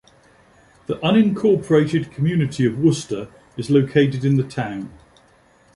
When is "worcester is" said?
2.79-3.69